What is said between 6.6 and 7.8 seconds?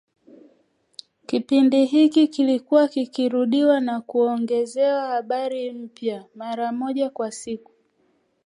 moja kwa siku